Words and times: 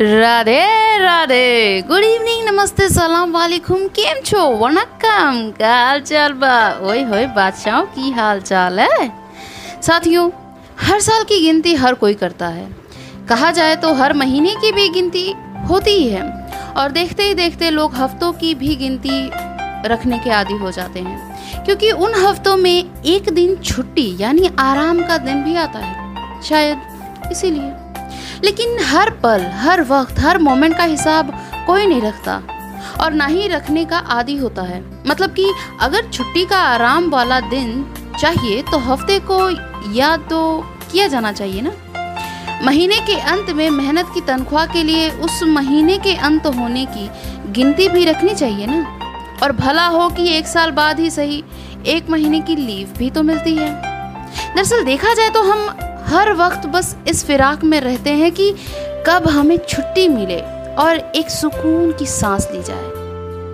Radhe 0.00 0.98
Radhe. 0.98 1.82
Good 1.88 1.98
evening 1.98 2.48
नमस्ते, 2.48 2.88
सलाम 2.88 3.32
वालेकुम। 3.32 3.78
केम 3.78 4.20
छो? 4.20 4.38
वनकम 4.38 5.50
काल 5.50 6.00
चाल 6.00 6.32
बा। 6.32 6.80
ओए 6.82 7.02
होए, 7.02 7.26
बादशाह 7.26 7.80
की 7.80 8.10
हालचाल 8.10 8.80
है? 8.80 9.12
साथियों, 9.82 10.30
हर 10.80 11.00
साल 11.00 11.22
की 11.22 11.40
गिनती 11.40 11.74
हर 11.74 11.94
कोई 11.94 12.14
करता 12.14 12.48
है। 12.48 12.76
कहा 13.28 13.50
जाए 13.50 13.76
तो 13.76 13.94
हर 13.94 14.12
महीने 14.12 14.50
की 14.50 14.72
भी 14.72 14.88
गिनती 14.88 15.34
होती 15.68 15.90
ही 15.90 16.08
है। 16.08 16.52
और 16.76 16.90
देखते 16.90 17.22
ही 17.22 17.34
देखते 17.34 17.70
लोग 17.70 17.94
हफ्तों 17.94 18.32
की 18.32 18.54
भी 18.54 18.76
गिनती 18.76 19.30
रखने 19.88 20.18
के 20.18 20.30
आदि 20.30 20.54
हो 20.54 20.70
जाते 20.70 21.00
हैं। 21.00 21.38
क्योंकि 21.64 21.90
उन 21.90 22.14
हफ्तों 22.14 22.56
में 22.56 22.84
एक 23.06 23.32
दिन 23.32 23.56
छुट्टी, 23.56 24.16
यानी 24.20 24.50
आराम 24.58 25.02
का 25.02 25.18
दिन 25.18 25.44
भी 25.44 25.56
आता 25.56 25.78
है। 25.78 26.16
शायद 26.42 26.78
इसीलिए। 27.32 27.72
लेकिन 28.44 28.78
हर 28.84 29.10
पल, 29.22 29.46
हर 29.54 29.82
वक्त, 29.82 30.18
हर 30.18 30.38
मोमेंट 30.38 30.76
का 30.76 30.84
हिसाब 30.84 31.32
कोई 31.66 31.86
नहीं 31.86 32.00
रखता। 32.02 32.42
और 33.00 33.12
ना 33.12 33.26
ही 33.26 33.46
रखने 33.48 33.84
का 33.84 33.98
आदि 33.98 34.36
होता 34.36 34.62
है। 34.62 34.82
मतलब 35.06 35.30
कि 35.30 35.52
अगर 35.80 36.10
छुट्टी 36.10 36.44
का 36.46 36.58
आराम 36.64 37.08
वाला 37.10 37.40
दिन 37.40 37.84
चाहिए 38.20 38.62
तो 38.62 38.78
हफ़्ते 38.78 39.18
को 39.30 39.38
याद 39.94 40.26
तो 40.30 40.40
किया 40.92 41.06
जाना 41.06 41.32
चाहिए 41.32 41.62
ना। 41.62 41.72
महीने 42.64 42.96
के 42.96 43.18
अंत 43.22 43.50
में 43.50 43.68
मेहनत 43.70 44.10
की 44.14 44.20
तनख्वाह 44.20 44.66
के 44.66 44.82
लिए 44.82 45.10
उस 45.20 45.42
महीने 45.42 45.98
के 45.98 46.14
अंत 46.20 46.46
होने 46.48 46.84
की 46.86 47.08
गिनती 47.52 47.88
भी 47.88 48.04
रखनी 48.04 48.34
चाहिए 48.34 48.66
ना। 48.66 48.84
और 49.42 49.52
भला 49.52 49.86
हो 49.86 50.08
कि 50.08 50.28
एक 50.28 50.46
साल 50.46 50.70
बाद 50.70 51.00
ही 51.00 51.10
सही, 51.10 51.42
एक 51.86 52.10
महीने 52.10 52.40
की 52.40 52.56
लीव 52.56 52.94
भी 52.98 53.10
तो 53.10 53.22
मिलती 53.22 53.54
है। 53.56 53.70
दरअसल 54.54 54.84
देखा 54.84 55.14
जाए 55.14 55.30
तो 55.30 55.42
हम 55.42 55.68
हर 56.06 56.32
वक्त 56.34 56.66
बस 56.66 56.94
इस 57.08 57.24
फिराक 57.24 57.64
में 57.64 57.80
रहते 57.80 58.10
हैं 58.12 58.30
कि 58.32 58.50
कब 59.06 59.28
हमें 59.28 59.56
छुट्टी 59.58 60.06
मिले 60.08 60.40
और 60.76 60.98
एक 61.16 61.30
सुकून 61.30 61.92
की 61.92 62.06
सांस 62.06 62.48
ली 62.52 62.62
जाए, 62.62 62.90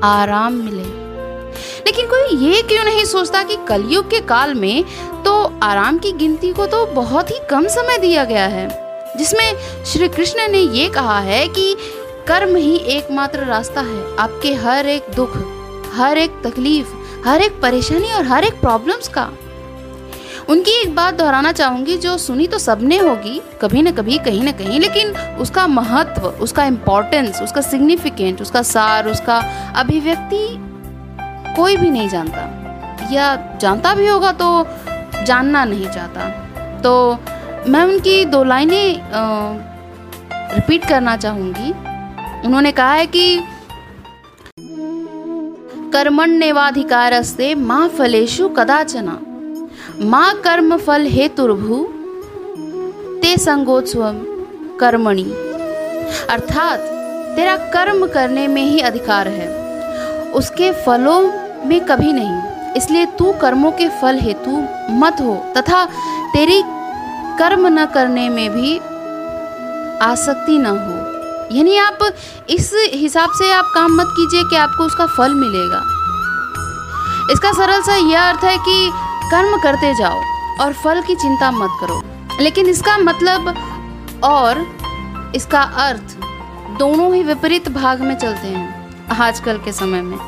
आराम 0.05 0.55
मिले। 0.55 0.83
लेकिन 1.86 2.06
कोई 2.06 2.36
ये 2.39 2.61
क्यों 2.62 2.84
नहीं 2.84 3.05
सोचता 3.05 3.42
कि 3.42 3.56
कलयुग 3.69 4.11
के 4.11 4.20
काल 4.27 4.55
में 4.55 4.84
तो 5.25 5.33
आराम 5.62 5.98
की 5.98 6.12
गिनती 6.14 6.53
को 6.53 6.67
तो 6.67 6.84
बहुत 6.95 7.30
ही 7.30 7.39
कम 7.50 7.67
समय 7.69 7.98
दिया 7.98 8.25
गया 8.25 8.47
है, 8.47 8.69
जिसमें 9.19 9.84
श्री 9.84 10.08
कृष्ण 10.08 10.48
ने 10.53 10.58
ये 10.58 10.89
कहा 10.89 11.19
है 11.20 11.47
कि 11.48 11.75
कर्म 12.28 12.56
ही 12.56 12.77
एकमात्र 12.89 13.45
रास्ता 13.45 13.80
है, 13.80 14.17
आपके 14.17 14.55
हर 14.55 14.86
एक 14.86 15.06
दुख, 15.17 15.36
हर 15.95 16.19
एक 16.19 16.41
तकलीफ़, 16.45 16.92
हर 17.27 17.42
एक 17.42 17.61
परेशानी 17.62 18.12
और 18.12 18.25
हर 18.27 18.45
एक 18.45 18.61
प्रॉब्लम्स 18.61 19.08
का। 19.08 19.30
उनकी 20.53 20.70
एक 20.83 20.95
बात 20.95 21.14
दोहराना 21.14 21.53
चाहूँगी, 21.53 21.97
जो 21.97 22.19
सुनी 22.19 22.47
तो 22.47 22.58
सबने 22.58 22.98
होगी, 22.98 23.42
कभी 23.61 23.83
न 23.83 23.91
कभी, 23.91 24.19
कहीं 24.19 24.42
न 24.45 24.53
कहीं, 24.53 24.81
लेकिन 24.81 25.17
उसका 25.17 25.67
महत्व, 25.67 26.22
उसका 26.22 26.64
इम्पोर्टेंस 26.64 27.42
उसका 27.42 27.61
सिग्निफिकेंट 27.61 28.42
उसका 28.42 28.62
सार, 28.62 29.08
उसका 29.08 29.39
अभिव्यक्ति 29.77 30.48
कोई 31.56 31.77
भी 31.77 31.91
नहीं 31.91 32.08
जानता। 32.08 32.42
या 33.12 33.58
जानता 33.61 33.95
भी 33.95 34.06
होगा 34.06 34.33
तो 34.33 34.67
जानना 35.25 35.64
नहीं 35.64 35.86
चाहता। 35.86 36.28
तो 36.80 37.19
मैं 37.69 37.84
उनकी 37.84 38.25
दो 38.25 38.45
लाइनें 38.45 39.00
रिपीट 40.55 40.89
करना 40.89 41.17
चाहूँगी। 41.17 41.70
उन्होंने 42.47 42.73
कहा 42.73 42.92
है 42.92 43.06
कि, 43.06 43.41
कर्मण्यवाधिकारस्ते 45.92 47.55
माँ 47.55 47.89
फलेशु 47.89 48.48
कदाचना। 48.48 49.19
माँ 50.03 50.34
कर्म 50.34 50.77
फल 50.77 51.03
हेतुर्भु, 51.06 51.89
ते 53.22 53.36
संगोत्सव 53.36 54.14
कर्मणि। 54.81 55.25
अर्थात, 56.31 56.78
तेरा 57.36 57.56
कर्म 57.56 58.06
करने 58.06 58.48
में 58.48 58.62
ही 58.62 58.80
अधिकार 58.80 59.28
है। 59.28 59.48
उसके 60.33 60.73
फलों 60.73 61.20
में 61.69 61.84
कभी 61.84 62.12
नहीं। 62.12 62.42
इसलिए 62.73 63.07
तू 63.07 63.33
कर्मों 63.33 63.73
के 63.73 63.89
फल 63.89 64.18
हेतु 64.18 64.64
मत 64.90 65.17
हो, 65.20 65.52
तथा 65.57 65.85
तेरी 66.33 66.63
कर्म 67.39 67.67
न 67.67 67.86
करने 67.86 68.29
में 68.29 68.51
भी 68.51 68.79
आसक्ति 69.98 70.58
न 70.58 70.67
हो। 70.67 71.02
यानी 71.57 71.77
आप 71.77 71.98
इस 72.51 72.73
हिसाब 72.77 73.30
से 73.30 73.52
आप 73.52 73.73
काम 73.74 73.92
मत 73.92 74.07
कीजिए 74.08 74.45
कि 74.45 74.57
आपको 74.57 74.84
उसका 74.84 75.07
फल 75.07 75.34
मिलेगा। 75.34 75.83
इसका 77.33 77.52
सरल 77.52 77.83
सा 77.83 77.96
यह 77.96 78.23
अर्थ 78.23 78.45
है 78.45 78.58
कि 78.58 78.90
कर्म 79.33 79.57
करते 79.61 79.95
जाओ 79.95 80.23
और 80.61 80.73
फल 80.73 81.01
की 81.01 81.15
चिंता 81.15 81.51
मत 81.51 81.70
करो। 81.81 82.03
लेकिन 82.41 82.67
इसका 82.67 82.97
मतलब 82.98 83.55
और 84.25 84.67
इसका 85.37 85.61
अर्थ 85.61 86.17
दोनों 86.79 87.15
ही 87.15 87.23
विपरीत 87.23 87.69
भाग 87.69 88.01
में 88.01 88.15
चलते 88.15 88.48
हैं 88.48 89.09
आजकल 89.19 89.59
के 89.59 89.73
समय 89.73 90.03
में। 90.03 90.19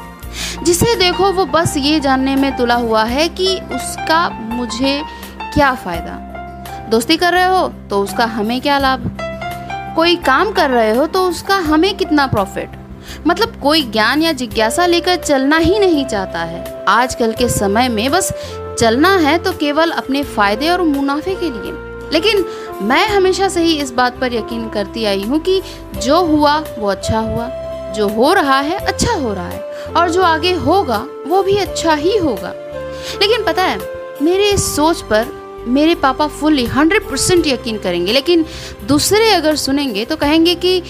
जिसे 0.63 0.95
देखो, 0.95 1.33
वो 1.33 1.45
बस 1.47 1.77
ये 1.77 2.01
जानने 2.01 2.37
में 2.37 2.57
तुला 2.57 2.75
हुआ 2.75 3.05
है 3.05 3.29
कि 3.29 3.57
उसका 3.73 4.29
मुझे 4.31 5.03
क्या 5.55 5.73
फ़ायदा? 5.75 6.21
दोस्ती 6.91 7.17
कर 7.17 7.33
रहे 7.33 7.45
हो 7.45 7.69
तो 7.91 8.03
उसका 8.03 8.25
हमें 8.25 8.61
क्या 8.61 8.79
लाभ? 8.79 9.11
कोई 9.97 10.17
काम 10.17 10.53
कर 10.53 10.71
रहे 10.71 10.97
हो 10.97 11.07
तो 11.07 11.29
उसका 11.29 11.57
हमें 11.57 11.97
कितना 11.97 12.27
प्रॉफिट? 12.27 12.71
मतलब 13.27 13.61
कोई 13.63 13.83
ज्ञान 13.83 14.23
या 14.23 14.33
जिज्ञासा 14.33 14.87
लेकर 14.87 15.17
चलना 15.17 15.57
ही 15.57 15.79
नहीं 15.79 16.05
चाहता 16.07 16.39
है। 16.39 16.85
आजकल 16.89 17.33
के 17.33 17.49
समय 17.49 17.89
में 17.89 18.11
बस 18.11 18.33
चलना 18.79 19.17
है 19.17 19.39
तो 19.39 19.53
केवल 19.53 19.91
अपने 19.91 20.23
फ़ायदे 20.23 20.69
और 20.69 20.83
मुनाफे 20.83 21.35
के 21.35 21.51
लिए। 21.51 21.73
लेकिन 22.12 22.45
मैं 22.83 23.09
हमेशा 23.09 23.49
से 23.49 23.62
ही 23.62 23.75
इस 23.75 23.93
बात 23.93 24.21
पर 24.21 24.35
यकीन 24.35 24.69
करती 24.69 25.05
आई 25.05 25.23
हूँ 25.23 25.39
कि 25.39 25.62
जो 26.03 26.25
हुआ, 26.25 26.65
वो 26.79 26.87
अच्छा 26.87 27.19
हुआ। 27.19 27.49
जो 27.93 28.09
हो 28.09 28.33
रहा 28.33 28.61
है 28.61 28.79
अच्छा 28.79 29.12
हो 29.12 29.35
रहा 29.35 29.49
है। 29.49 29.61
और 29.97 30.11
जो 30.11 30.23
आगे 30.23 30.53
होगा, 30.53 31.07
वो 31.27 31.43
भी 31.43 31.57
अच्छा 31.57 31.95
ही 31.95 32.17
होगा। 32.17 32.53
लेकिन 33.23 33.45
पता 33.45 33.62
है, 33.62 33.79
मेरे 34.23 34.51
इस 34.51 34.77
सोच 34.77 35.01
पर 35.01 35.27
मेरे 35.67 35.95
पापा 35.95 36.27
फुल्ली 36.27 36.67
हंड्रेड 36.67 37.09
परसेंट 37.11 37.47
यकीन 37.47 37.79
करेंगे। 37.79 38.12
लेकिन 38.12 38.45
दूसरे 38.87 39.31
अगर 39.31 39.56
सुनेंगे 39.56 40.05
तो 40.05 40.17
कहेंगे 40.17 40.55
कि 40.55 40.83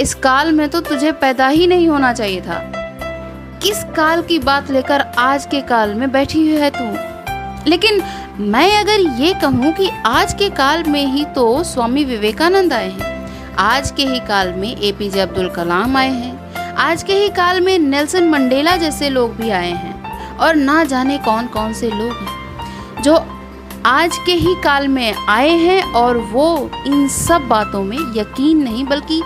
इस 0.00 0.14
काल 0.14 0.52
में 0.52 0.68
तो 0.68 0.80
तुझे 0.80 1.12
पैदा 1.12 1.48
ही 1.48 1.66
नहीं 1.66 1.88
होना 1.88 2.12
चाहिए 2.12 2.40
था। 2.40 2.72
किस 3.62 3.84
काल 3.96 4.22
की 4.22 4.38
बात 4.38 4.70
लेकर 4.70 5.00
आज 5.18 5.46
के 5.46 5.60
काल 5.60 5.94
में 5.94 6.12
बैठी 6.12 6.38
हुई 6.38 6.60
है 6.60 6.70
तू? 6.70 7.11
लेकिन 7.68 8.02
मैं 8.42 8.76
अगर 8.78 9.00
ये 9.20 9.32
कहूँ 9.34 9.72
कि 9.72 9.88
आज 10.06 10.34
के 10.34 10.48
काल 10.50 10.82
में 10.84 11.04
ही 11.06 11.24
तो 11.24 11.62
स्वामी 11.64 12.04
विवेकानंद 12.04 12.72
आए 12.72 12.90
हैं। 12.90 13.10
आज 13.60 13.90
के 13.90 14.06
ही 14.06 14.18
काल 14.18 14.52
में 14.52 14.76
एपीजे 14.76 15.20
अब्दुल 15.20 15.48
कलाम 15.50 15.96
आए 15.96 16.10
हैं। 16.10 16.74
आज 16.76 17.02
के 17.02 17.14
ही 17.14 17.28
काल 17.28 17.60
में 17.60 17.78
नेल्सन 17.78 18.28
मंडेला 18.28 18.76
जैसे 18.76 19.10
लोग 19.10 19.36
भी 19.36 19.50
आए 19.50 19.70
हैं। 19.70 20.36
और 20.38 20.54
ना 20.54 20.82
जाने 20.84 21.18
कौन 21.18 21.46
कौन 21.46 21.72
से 21.72 21.90
लोग 21.90 22.12
हैं, 22.12 23.02
जो 23.02 23.14
आज 23.86 24.16
के 24.26 24.32
ही 24.32 24.54
काल 24.54 24.88
में 24.88 25.14
आए 25.28 25.50
हैं 25.50 25.82
और 25.92 26.16
वो 26.16 26.70
इन 26.86 27.06
सब 27.08 27.46
बातों 27.48 27.82
में 27.84 27.98
यकीन 28.16 28.62
नहीं, 28.62 28.84
बल्कि 28.84 29.22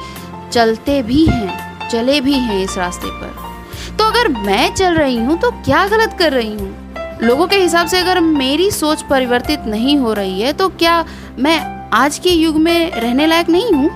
चलते 0.52 1.02
भी 1.02 1.24
हैं, 1.26 1.88
चले 1.88 2.20
भी 2.20 2.34
हैं 2.34 2.62
इस 2.64 2.76
रास्ते 2.78 3.10
पर। 3.12 3.96
तो 3.96 4.04
अगर 4.04 4.28
मैं 4.28 4.74
चल 4.74 4.94
रही 4.94 5.16
हूँ 5.16 5.38
तो 5.38 5.50
क्या 5.50 5.86
गलत 5.88 6.16
कर 6.18 6.32
रही 6.32 6.54
हूँ? 6.54 6.85
लोगों 7.22 7.46
के 7.46 7.56
हिसाब 7.56 7.86
से 7.86 7.98
अगर 7.98 8.20
मेरी 8.20 8.70
सोच 8.70 9.02
परिवर्तित 9.02 9.60
नहीं 9.60 9.98
हो 9.98 10.12
रही 10.12 10.40
है 10.40 10.52
तो 10.52 10.68
क्या 10.68 11.04
मैं 11.38 11.90
आज 11.90 12.18
के 12.18 12.30
युग 12.30 12.56
में 12.56 12.90
रहने 12.90 13.26
लायक 13.26 13.48
नहीं 13.48 13.72
हूँ? 13.72 13.88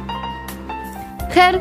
खैर, 1.33 1.61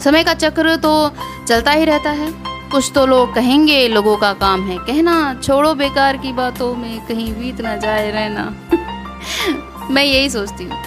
समय 0.00 0.24
का 0.24 0.34
चक्र 0.34 0.76
तो 0.76 1.12
चलता 1.48 1.70
ही 1.70 1.84
रहता 1.84 2.10
है। 2.10 2.32
कुछ 2.70 2.92
तो 2.94 3.06
लोग 3.06 3.34
कहेंगे, 3.34 3.88
लोगों 3.88 4.16
का 4.16 4.32
काम 4.32 4.70
है 4.70 4.78
कहना। 4.78 5.40
छोड़ो 5.42 5.74
बेकार 5.74 6.16
की 6.16 6.32
बातों 6.32 6.76
में, 6.76 7.06
कहीं 7.06 7.34
बीत 7.34 7.60
ना 7.60 7.76
जाए 7.76 8.10
रहना। 8.10 8.54
मैं 9.90 10.04
यही 10.04 10.30
सोचती 10.30 10.64
हूँ। 10.64 10.82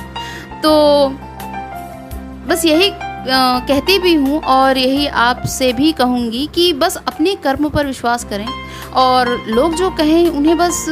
तो 0.62 1.10
बस 2.48 2.66
यही 2.66 2.92
कहती 3.28 3.98
भी 4.00 4.14
हूँ 4.16 4.42
और 4.42 4.78
यही 4.78 5.06
आपसे 5.08 5.72
भी 5.74 5.92
कहूँगी 5.92 6.46
कि 6.56 6.72
बस 6.74 6.96
अपने 6.98 7.36
कर्म 7.36 7.70
पर 7.70 7.86
विश्वास 7.86 8.24
करें 8.24 8.48
और 8.96 9.30
लोग 9.48 9.76
जो 9.76 9.90
कहें 9.90 10.30
उन्हें 10.30 10.58
बस 10.58 10.86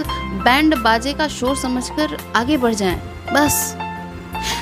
बैंड 0.45 0.75
बाजे 0.75 1.13
का 1.13 1.28
शोर 1.28 1.56
समझकर 1.56 2.18
आगे 2.36 2.57
बढ़ 2.57 2.74
जाएँ, 2.74 3.01
बस। 3.33 3.75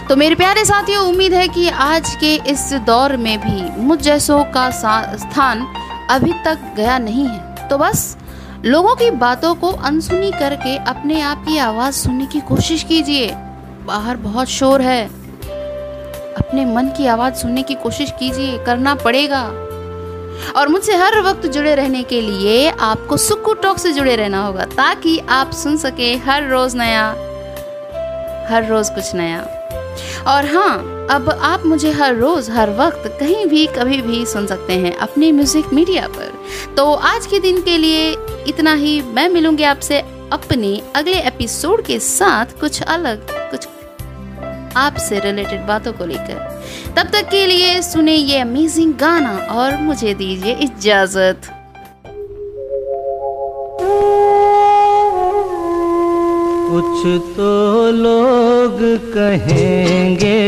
तो 0.10 0.16
मेरे 0.16 0.36
प्यारे 0.36 0.64
साथियों, 0.66 1.06
उम्मीद 1.08 1.34
है 1.34 1.48
कि 1.48 1.68
आज 1.70 2.16
के 2.16 2.34
इस 2.52 2.74
दौर 2.86 3.16
में 3.18 3.38
भी 3.40 3.82
मुझ 3.82 4.00
जैसों 4.02 4.44
का 4.46 4.70
स्थान 4.72 5.66
अभी 6.10 6.34
तक 6.46 6.74
गया 6.78 6.98
नहीं 6.98 7.26
है। 7.26 7.68
तो 7.70 7.78
बस 7.78 8.18
लोगों 8.66 8.96
की 8.96 9.10
बातों 9.12 9.54
को 9.56 9.72
अनसुनी 9.72 10.32
करके 10.32 10.76
अपने 10.86 11.22
आप 11.22 11.46
की 11.46 11.58
आवाज़ 11.58 11.96
सुनने 11.96 12.26
की 12.26 12.40
कोशिश 12.40 12.84
कीजिए। 12.84 13.32
बाहर 13.86 14.18
बहुत 14.18 14.48
शोर 14.48 14.82
है। 14.82 15.19
अपने 16.40 16.66
मन 16.66 16.88
की 16.98 17.08
आवाज़ 17.08 17.34
सुनने 17.36 17.64
की 17.64 17.76
कोशिश 17.76 18.12
कीजिए, 18.20 18.58
करना 18.66 18.96
पड़ेगा। 18.96 19.44
और 20.56 20.68
मुझसे 20.68 20.96
हर 20.96 21.20
वक्त 21.22 21.46
जुड़े 21.48 21.74
रहने 21.76 22.04
के 22.04 22.22
लिए 22.22 22.70
आपको 22.70 23.18
सुक्कू 23.18 23.54
टॉक 23.54 23.78
से 23.78 23.92
जुड़े 23.94 24.16
रहना 24.16 24.46
होगा, 24.46 24.66
ताकि 24.66 25.18
आप 25.30 25.52
सुन 25.54 25.78
सके 25.78 26.16
हर 26.18 26.50
रोज 26.50 26.76
नया, 26.76 27.08
हर 28.50 28.68
रोज 28.70 28.90
कुछ 28.90 29.14
नया। 29.16 29.42
और 30.28 30.46
हाँ 30.46 31.08
अब 31.12 31.30
आप 31.30 31.66
मुझे 31.66 31.92
हर 31.92 32.16
रोज, 32.16 32.50
हर 32.50 32.70
वक्त 32.70 33.08
कहीं 33.20 33.46
भी, 33.46 33.66
कभी 33.68 34.02
भी 34.02 34.26
सुन 34.26 34.48
सकते 34.48 34.74
हैं 34.74 34.96
अपने 34.98 35.32
म्यूज़िक 35.32 35.74
मीडिया 35.74 36.08
पर। 36.08 36.32
तो 36.78 36.94
आज 36.94 37.26
के 37.26 37.40
दिन 37.40 37.62
के 37.62 37.78
लिए 37.78 38.12
इतना 38.48 38.74
ही, 38.74 39.02
मैं 39.04 39.28
मिलूँगी 39.30 39.64
आपसे 39.64 40.00
अपने 40.34 40.82
अगले 40.96 41.20
एपिसोड 41.20 41.86
के 41.86 42.00
साथ 42.00 42.60
कुछ 42.60 42.82
अलग, 42.82 43.28
कुछ 43.52 43.68
आपसे 44.78 45.20
रिलेटेड 45.20 45.66
बातों 45.68 45.94
को 45.94 46.06
लेकर। 46.06 46.64
तब 46.98 47.10
तक 47.10 47.30
के 47.30 47.46
लिए 47.46 47.82
सुने 47.82 48.14
ये 48.14 48.38
अमेजिंग 48.38 48.94
गाना 48.94 49.38
और 49.52 49.78
मुझे 49.78 50.14
दीजिए 50.14 50.54
इजाज़त। 50.54 51.50
कुछ 56.72 57.06
तो 57.36 57.52
लोग 57.92 58.80
कहेंगे, 59.14 60.40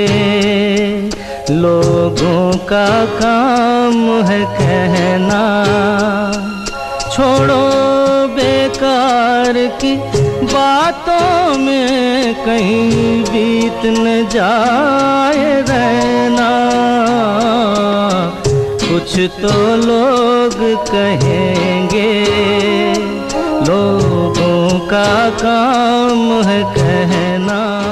लोगों 1.51 2.57
का 2.67 3.05
काम 3.05 3.95
है 4.23 4.41
कहना। 4.57 5.41
छोड़ो 7.11 7.61
बेकार 8.27 9.53
की 9.81 9.95
बातों 10.43 11.57
में 11.57 12.35
कहीं 12.45 13.23
बीत 13.23 13.85
न 13.85 14.27
जाए 14.27 15.61
रहना। 15.61 16.49
कुछ 18.83 19.13
तो 19.41 19.53
लोग 19.77 20.57
कहेंगे, 20.87 22.11
लोगों 23.67 24.79
का 24.87 25.29
काम 25.43 26.43
है 26.43 26.61
कहना। 26.73 27.91